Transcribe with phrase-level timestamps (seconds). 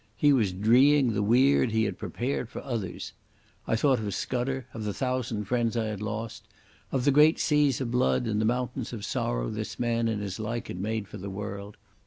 [0.17, 3.13] He was dreeing the weird he had prepared for others.
[3.67, 6.47] I thought of Scudder, of the thousand friends I had lost,
[6.91, 10.39] of the great seas of blood and the mountains of sorrow this man and his
[10.39, 11.77] like had made for the world.